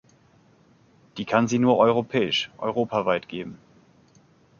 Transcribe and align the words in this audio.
Die 1.19 1.25
kann 1.25 1.47
sie 1.47 1.59
nur 1.59 1.77
europäisch, 1.77 2.49
europaweit 2.57 3.29
geben. 3.29 3.59